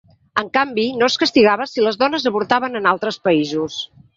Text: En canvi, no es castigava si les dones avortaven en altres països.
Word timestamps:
En 0.43 0.47
canvi, 0.57 0.85
no 1.01 1.09
es 1.13 1.17
castigava 1.25 1.67
si 1.73 1.85
les 1.89 1.99
dones 2.05 2.27
avortaven 2.33 2.81
en 2.81 2.91
altres 2.95 3.21
països. 3.29 3.79